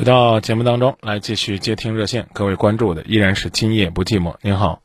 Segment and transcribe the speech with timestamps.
[0.00, 2.26] 回到节目当中来，继续接听热线。
[2.32, 4.34] 各位关注的依然是今夜不寂寞。
[4.40, 4.80] 您好，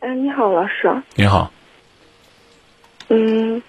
[0.00, 1.02] 哎，你好，老师。
[1.14, 1.52] 您好，
[3.10, 3.62] 嗯，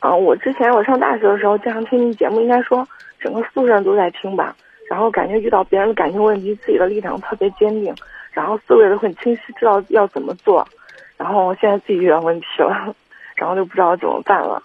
[0.00, 2.86] 啊，我之前我上大学的时候经常听你节目，应该说
[3.18, 4.54] 整个宿舍人都在听吧。
[4.90, 7.94] 然后感觉遇到别人的感情问题，自己的立场特别坚定，
[8.32, 10.68] 然后思维都很清晰，知道要怎么做。
[11.16, 12.94] 然后现在自己遇到问题了，
[13.36, 14.62] 然后就不知道怎么办了。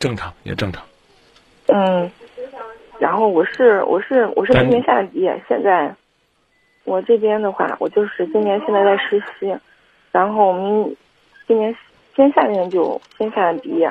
[0.00, 0.82] 正常也正常。
[1.68, 2.10] 嗯，
[3.00, 5.92] 然后我是我是我是今年夏天毕业，现在
[6.84, 9.56] 我这边的话，我就是今年现在在实习，
[10.12, 10.94] 然后我们
[11.48, 11.74] 今年
[12.14, 13.90] 先夏天就先夏天毕业。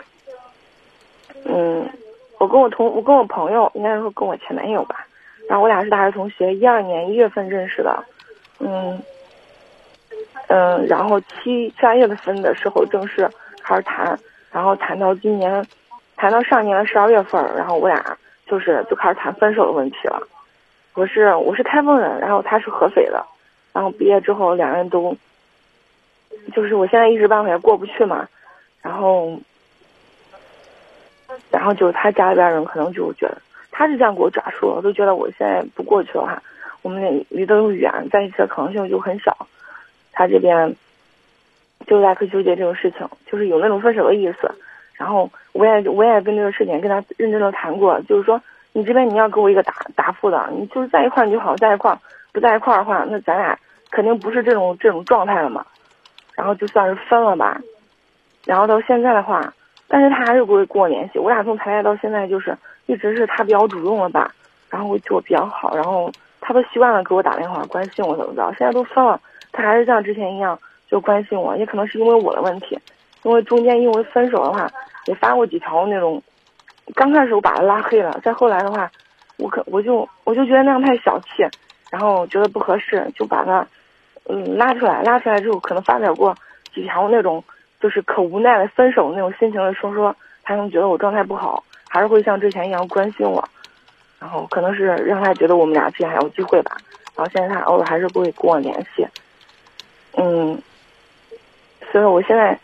[1.45, 1.89] 嗯，
[2.37, 5.07] 我跟我同我跟我朋友，应该说跟我前男友吧，
[5.49, 8.03] 然后我俩是大学同学，一二年一月份认识的，
[8.59, 9.01] 嗯
[10.49, 13.27] 嗯，然后七七八月份的时候正式
[13.63, 14.15] 开始谈，
[14.51, 15.65] 然后谈到今年。
[16.21, 18.03] 谈到上年的十二月份，然后我俩
[18.49, 20.27] 就是就开始谈分手的问题了。
[20.95, 23.25] 我是我是开封人，然后他是合肥的，
[23.71, 25.15] 然后毕业之后两人都，
[26.53, 28.27] 就是我现在一时半会也过不去嘛。
[28.81, 29.39] 然后，
[31.51, 33.37] 然后就是他家里边人可能就觉得
[33.71, 36.41] 他是这样给我转述，都觉得我现在不过去的话，
[36.81, 39.47] 我们离得又远，在一起的可能性就很小。
[40.11, 40.75] 他这边
[41.85, 44.51] 就在可纠结这种事情，就是有那种分手的意思。
[44.99, 48.39] 然后我也我也跟这个事情跟他认真的谈过，就是说
[48.73, 51.97] 你这边你要给我一个答答复的，你就是在一块儿就好，在一块儿
[52.33, 53.57] 不在一块儿的话，那咱俩
[53.89, 55.65] 肯定不是这种这种状态了嘛。
[56.35, 57.61] 然后就算是分了吧。
[58.45, 59.53] 然后到现在的话，
[59.87, 61.17] 但是他还是不会跟我联系。
[61.17, 62.53] 我俩从谈恋爱到现在，就是
[62.85, 64.29] 一直是他比较主动了吧，
[64.69, 68.53] 然后对我比较好，然后他都习惯了给我打电话关心我怎么着。
[68.57, 69.17] 现在都分了，
[69.53, 72.77] 他还是像之前一样就关心我，也可能是因为我的问题，
[73.23, 74.69] 因为中间因为分手的话。
[75.09, 76.21] 也发过几条那种，
[76.93, 78.87] 刚开始我把他拉黑了，再后来的话，
[79.37, 81.43] 我可我就我就觉得那样太小气，
[81.89, 83.65] 然后觉得不合适，就把他
[84.25, 86.37] 嗯拉出来，拉出来之后可能发表过
[86.71, 87.43] 几条那种
[87.81, 93.43] 就是可无奈的分手那种心情的说说，他能觉得我状态不好，还是会像之前一样关心我，
[94.19, 96.77] 然后可能是让他觉得我们俩之间还有机会吧，
[97.15, 99.07] 然后现在他偶尔还是不会跟我联系，
[100.17, 100.61] 嗯，
[101.91, 102.55] 所以我现在。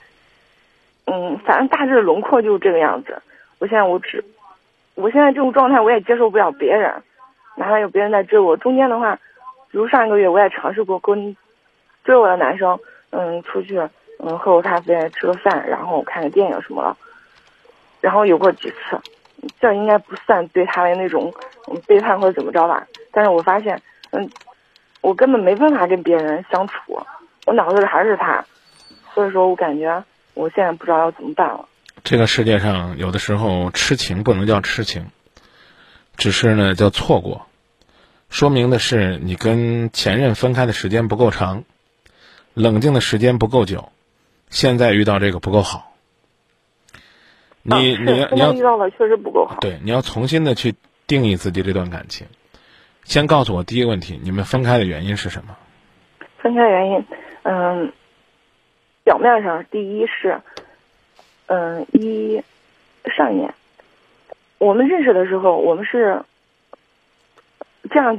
[1.06, 3.22] 嗯，反正大致的轮廓就是这个样子。
[3.60, 4.24] 我现在我只，
[4.96, 6.92] 我现在这种状态我也接受不了别人，
[7.56, 8.58] 哪怕有别人在追我。
[8.58, 9.16] 中间的话，
[9.72, 11.36] 比如上一个月我也尝试过跟
[12.04, 12.78] 追我的男生，
[13.12, 13.80] 嗯，出去，
[14.20, 16.98] 嗯，喝个咖啡，吃个饭，然后看个电影什么的。
[18.02, 19.00] 然后有过几次，
[19.60, 21.34] 这应该不算对他的那种
[21.88, 22.86] 背叛或者怎么着吧。
[23.12, 24.30] 但是我发现，嗯，
[25.02, 27.00] 我根本没办法跟别人相处，
[27.46, 28.44] 我脑子里还是他，
[29.14, 30.04] 所以说我感觉。
[30.36, 31.68] 我现在不知道要怎么办了。
[32.04, 35.08] 这个世界上有的时候痴情不能叫痴情，
[36.18, 37.48] 只是呢叫错过，
[38.30, 41.64] 说明的是你跟前任分开的时间不够长，
[42.54, 43.92] 冷静的时间不够久，
[44.52, 45.94] 现在遇到这个不够好。
[47.64, 49.58] 你你你要遇到了确实不够好。
[49.62, 50.76] 对，你要重新的去
[51.08, 52.28] 定义自己这段感情。
[53.06, 55.58] 先告诉我第一个问题：你们分开的原因是什么？
[56.44, 57.06] 分开原因，
[57.44, 57.94] 嗯。
[59.06, 60.42] 表面上，第一是，
[61.46, 62.44] 嗯，一
[63.16, 63.54] 上一年
[64.58, 66.24] 我们认识的时候，我们是
[67.92, 68.18] 这样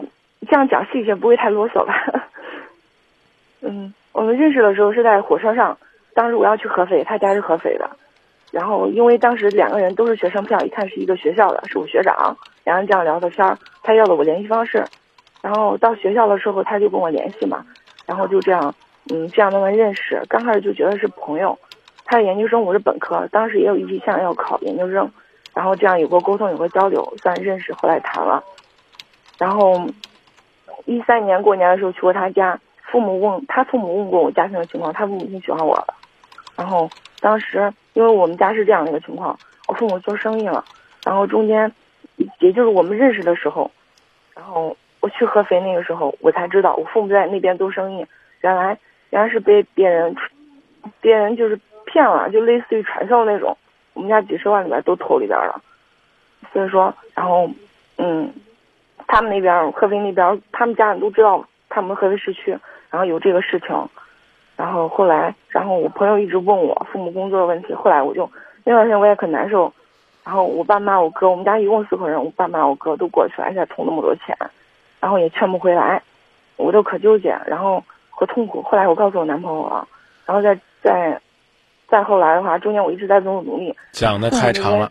[0.48, 2.28] 这样讲细节，不会太啰嗦吧？
[3.62, 5.76] 嗯，我们认识的时候是在火车上，
[6.14, 7.90] 当时我要去合肥，他家是合肥的，
[8.52, 14.84] 然后因为当时两个人都是学生票，一看是一个学校的，是我学长，两人这样聊的天儿，他要了我联系方式，
[15.42, 17.66] 然后到学校的时候他就跟我联系嘛，
[18.06, 18.72] 然后就这样。
[19.08, 21.58] 嗯，这样慢慢认识，刚开始就觉得是朋友。
[22.04, 25.10] 他是研究生，我是本科，当时也有意向要考研究生，
[25.52, 27.72] 然后这样有过沟通，有过交流，算认识。
[27.72, 28.42] 后来谈了，
[29.38, 29.88] 然后
[30.84, 35.94] 一三年过年的时候去过他家，父母问他父母问过我家庭的情况，他父母挺喜欢我的。
[36.56, 36.88] 然后
[37.18, 39.36] 当时因为我们家是这样的一个情况，
[39.66, 40.64] 我父母做生意了，
[41.04, 41.70] 然后中间
[42.38, 43.68] 也就是我们认识的时候，
[44.32, 48.06] 然后我去合肥那个时候，我才知道我父母在那边做生意，
[48.42, 48.78] 原来。
[49.10, 50.14] 原来是被别人，
[51.00, 53.56] 别人就是骗了，就类似于传销那种。
[53.94, 55.58] 我们家几十万里边都投里边了，
[56.52, 57.48] 所以说，然后，
[57.96, 58.30] 嗯，
[59.06, 62.50] 他们那边合肥那边，他们家人都知道他们合肥市区，
[62.90, 63.88] 然后有这个事情，
[64.54, 68.30] 然后后来，然后我朋友一直问我父母工作的问题，后来我就
[68.64, 69.72] 那段时间我也可难受，
[70.24, 74.36] 然后我爸妈我哥，我们家一共四口人，我爸妈我哥都过去了，而且投那么多钱，
[75.00, 76.02] 然后也劝不回来，
[76.56, 77.82] 我都可纠结，然后。
[78.16, 78.62] 和痛苦。
[78.62, 79.86] 后来我告诉我男朋友了，
[80.24, 81.20] 然后再再
[81.86, 83.76] 再后来的话，中间我一直在做努力。
[83.92, 84.90] 讲的太长了，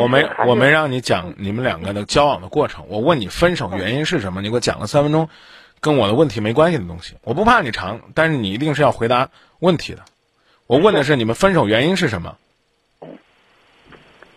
[0.00, 5.28] 我没我没让你讲你们两个的交往的过程，我问你分手原因是什么，你给我讲了三分钟，
[5.80, 7.14] 跟我的问题没关系的东西。
[7.22, 9.28] 我不怕你长，但是你一定是要回答
[9.60, 10.00] 问题的。
[10.66, 12.36] 我问的是你们分手原因是什么？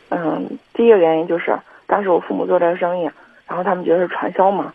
[0.09, 1.57] 嗯，第一个原因就是
[1.87, 3.09] 当时我父母做这个生意，
[3.47, 4.73] 然后他们觉得是传销嘛。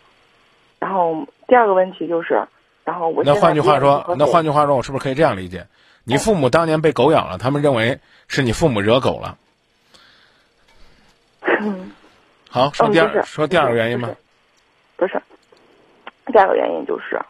[0.78, 2.42] 然后第二个问题就是，
[2.86, 5.66] 然后我那换句话说那换句话说，我是不是可以这样理解？
[6.04, 7.98] 你父母当年被狗咬了，他们认为
[8.28, 9.36] 是你父母惹狗了。
[12.48, 14.10] 好，说第二，嗯说第二个原因吧。
[14.96, 15.20] 不是，
[16.26, 17.20] 第二个原因就是，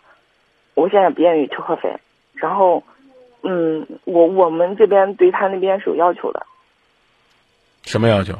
[0.74, 1.98] 我现在不愿意吃合肥，
[2.34, 2.84] 然后，
[3.42, 6.44] 嗯，我我们这边对他那边是有要求的，
[7.82, 8.34] 什么要求？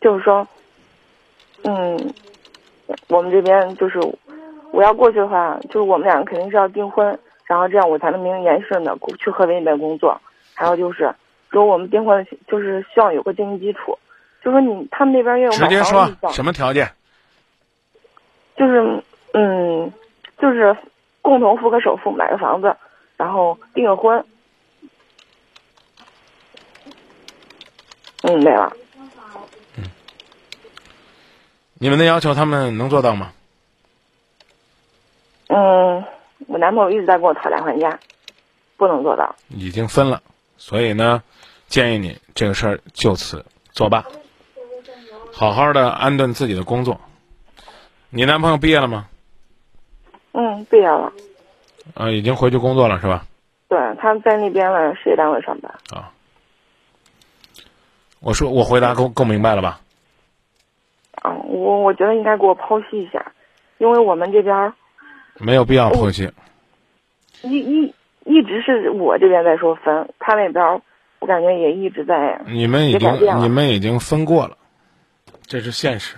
[0.00, 0.48] 就是说，
[1.62, 2.14] 嗯，
[3.08, 4.00] 我们这边就是
[4.72, 10.20] 我要过去的话，就是我们两个肯定是要订婚，然后这样我才能名正言顺的去合肥那边工作。
[10.54, 11.12] 还有就是，
[11.48, 13.98] 如果我们订婚，就是希望有个经济基础，
[14.44, 16.90] 就说你他们那边也有直接说什么条件？
[18.56, 19.02] 就是
[19.32, 19.90] 嗯，
[20.38, 20.76] 就是
[21.22, 22.76] 共同付个首付买个房子，
[23.16, 24.24] 然后订个婚。
[28.22, 28.70] 嗯，没了。
[31.82, 33.32] 你们的要求他们能做到吗？
[35.52, 36.04] 嗯，
[36.46, 37.98] 我男朋友一直在跟我讨价还价，
[38.76, 39.34] 不能做到。
[39.48, 40.22] 已经分了，
[40.56, 41.24] 所以呢，
[41.66, 44.04] 建议你这个事儿就此作罢，
[45.32, 47.00] 好好的安顿自己的工作。
[48.10, 49.08] 你男朋友毕业了吗？
[50.32, 51.12] 嗯，毕业了。
[51.94, 53.26] 啊，已经回去工作了是吧？
[53.68, 55.72] 对，他在那边的事业单位上班。
[55.92, 56.12] 啊，
[58.20, 59.80] 我说我回答够够明白了吧？
[61.22, 63.32] 啊，我我觉得应该给我剖析一下，
[63.78, 64.72] 因为我们这边儿
[65.40, 66.30] 没有必要剖析。
[67.42, 67.94] 一一
[68.24, 70.80] 一直是我这边在说分，他那边儿
[71.18, 72.40] 我感觉也一直在。
[72.46, 74.56] 你们已经你们已经分过了，
[75.46, 76.16] 这是现实。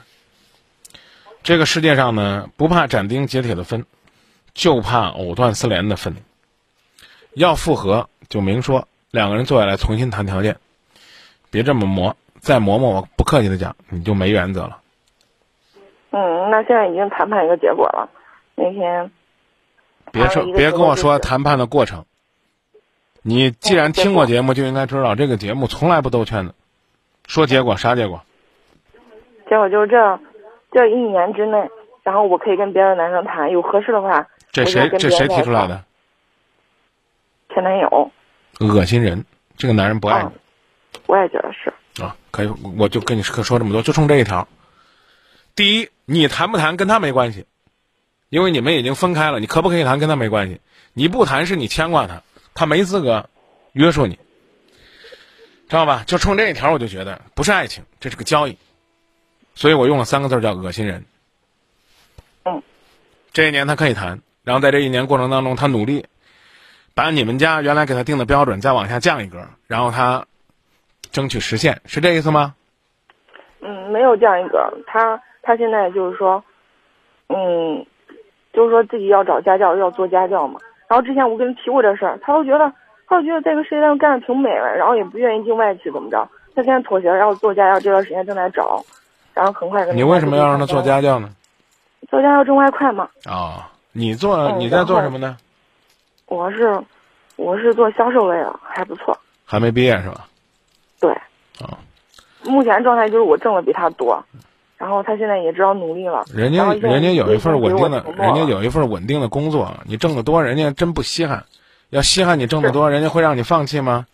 [1.42, 3.84] 这个世界上呢，不怕斩钉截铁的分，
[4.54, 6.14] 就怕藕断丝连的分。
[7.34, 10.56] 要复合就明说，两个人坐下来重新谈条件，
[11.50, 14.78] 别这么磨，再磨磨，我不客气的讲，你就没原则了。
[16.10, 18.10] 嗯，那现在已经谈判一个结果了。
[18.54, 19.10] 那天
[20.12, 22.04] 别说别跟我说谈判的过程。
[23.22, 26.54] 你既然听过节目，就应该知道这个节目从来不兜圈子，
[27.26, 28.22] 说结果啥结果？
[29.48, 30.20] 结果就是这
[30.72, 31.70] 这一年之内，
[32.02, 35.84] 然后我可以跟别的男生谈，有合适的话，这谁这谁提出来的？
[37.54, 38.10] 前男友，
[38.60, 39.24] 恶心人！
[39.56, 40.28] 这个男人不爱你。
[40.28, 40.38] 嗯
[41.06, 42.02] 我也觉得是。
[42.02, 44.46] 啊，可以，我就跟你说说这么多，就冲这一条。
[45.54, 47.46] 第一，你谈不谈跟他没关系，
[48.32, 50.58] 因为你们已经分开了，你可不可以谈跟他没关系。
[50.94, 52.22] 你不谈是你牵挂他，
[52.54, 53.28] 他没资格
[53.72, 54.14] 约束你，
[55.68, 56.02] 知道吧？
[56.06, 58.56] 就冲这一条，我就觉得不是爱情，这是个交易，
[59.54, 61.04] 所以我用了三个字叫恶心人。
[62.44, 62.62] 嗯，
[63.34, 66.06] 这一年他可以谈，然后在这一年过程当中，他努力
[66.94, 70.24] 把你们家原来给他定的标准再往下降一格，然后他
[71.10, 72.54] 争取实现，是这意思吗？
[73.60, 76.42] 嗯，没有降一格，他他现在就是说，
[77.28, 77.84] 嗯，
[78.52, 80.60] 就是说自己要找家教，要做家教嘛。
[80.88, 82.70] 然后之前我跟他提过这事儿，他都觉得，
[83.08, 86.28] 他都觉得这个事业单位干的挺美了，然后也不愿意进外企，怎么着？
[86.54, 88.84] 他现在妥协，然后做家教，这段时间正在找，
[89.32, 90.82] 然后很快跟你为什么要让他做？
[90.82, 91.30] 家教呢？
[92.10, 93.08] 做家教挣外快嘛。
[93.24, 95.36] 啊、你做嗯你在做什么呢？
[96.26, 96.78] 我是
[97.36, 99.16] 我是做销售类的，还不错。
[99.46, 100.26] 还没毕业是吧？
[101.00, 101.10] 对，
[101.60, 101.78] 啊、
[102.44, 104.22] 目前状态就是我挣的比他多，
[104.82, 106.24] 然后他现在也知道努力了。
[106.34, 111.44] 人家人家有一份稳定的人家有一份稳定的工作，你挣得多，人家真不稀罕。
[111.90, 114.06] 要稀罕你挣得多，人家会让你放弃吗？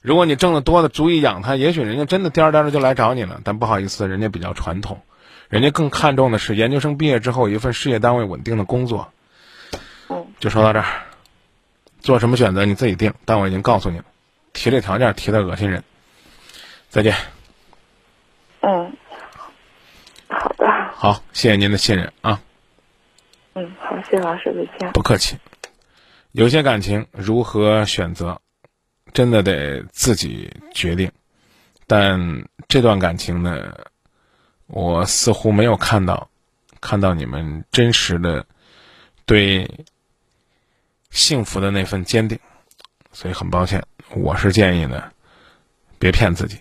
[0.00, 3.42] 如果你挣得多的足以养他，也许人家真的颠儿颠儿的就来找你了。
[3.44, 5.02] 但不好意思，人家比较传统，
[5.50, 9.12] 人家更看重的是研究生毕业之后一份事业单位稳定的工作。
[10.08, 10.86] 嗯，就说到这儿，
[12.00, 14.04] 做什么选择你自己定，但我已经告诉你了，
[14.54, 15.84] 提这条件提的恶心人。
[16.88, 17.14] 再见，
[18.60, 19.03] 嗯，好
[20.56, 22.40] 的，好，谢谢您的信任啊，
[23.54, 24.92] 嗯，好，谢谢老师，再见。
[24.92, 25.36] 不客气。
[26.32, 28.40] 有些感情如何选择，
[29.12, 31.12] 真的得自己决定。
[31.86, 33.72] 但这段感情呢，
[34.66, 36.28] 我似乎没有看到，
[36.80, 38.46] 看到你们真实的
[39.26, 39.86] 对
[41.10, 42.38] 幸福的那份坚定，
[43.12, 43.84] 所以很抱歉。
[44.10, 45.12] 我是建议呢，
[45.98, 46.58] 别骗自己，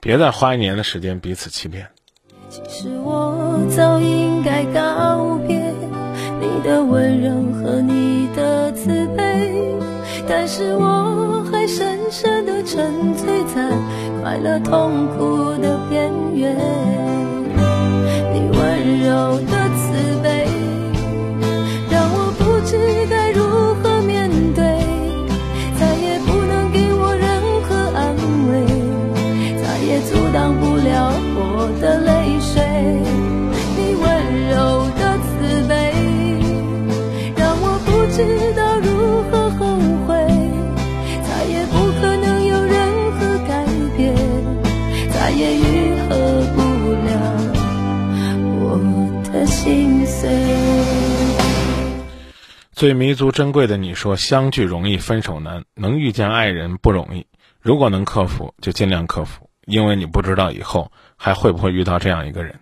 [0.00, 1.90] 别再花一年的时间彼此欺骗。
[2.54, 5.56] 其实我早应该告别
[6.40, 9.74] 你的温柔和你的慈悲，
[10.28, 13.68] 但是我还深深的沉醉在
[14.22, 16.56] 快乐痛苦的边缘。
[18.32, 19.63] 你温柔的
[52.74, 57.28] 最弥足珍贵的你说，相聚容易分手难，能遇见爱人不容易。
[57.60, 62.58] 如果能克服，就尽量克服，因为你不知道以后还会不会遇到这样一个人。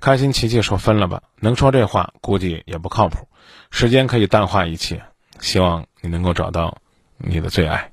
[0.00, 3.28] 开心琪琪说分了吧，能说这话估计也不靠谱。
[3.70, 5.02] 时间可以淡化一切，
[5.40, 6.78] 希望你能够找到
[7.18, 7.92] 你的最爱。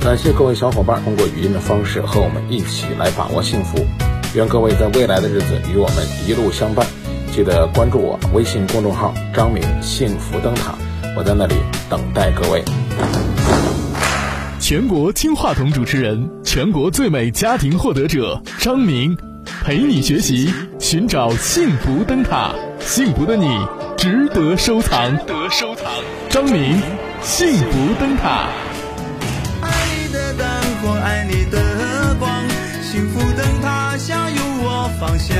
[0.00, 3.86] 感谢各位小伙伴通过语音的方式和我们一起来把握幸福。
[4.34, 6.84] 愿各位在未来的日子与我们一路相伴。
[7.36, 10.74] 记得关注我微信公众号“张明幸福灯塔”，
[11.14, 11.54] 我在那里
[11.86, 12.64] 等待各位。
[14.58, 19.14] 全国金话筒主持人，全国最美家庭获得者张明，
[19.62, 23.46] 陪你学习，寻找幸福灯塔，幸福的你
[23.98, 25.14] 值得收藏。
[25.18, 25.84] 值得收藏，
[26.30, 26.80] 张明，
[27.20, 28.48] 幸福灯塔。
[29.60, 30.48] 爱你的灯
[30.80, 32.30] 火，爱你的光，
[32.80, 35.36] 幸福灯塔向有我方向。